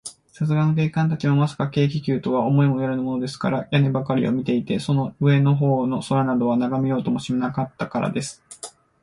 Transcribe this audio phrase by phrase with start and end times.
[0.29, 8.41] さすがの警官たちも、まさか、軽気球とは思いもよらぬものですから、屋根ばかりを見ていて、その上のほうの空などは、ながめようともしなかったからです。